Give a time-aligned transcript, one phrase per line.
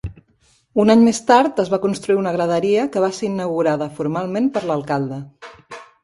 [0.83, 4.63] Un any més tard, es va construir una graderia que va ser inaugurada formalment per
[4.71, 5.21] l'alcalde.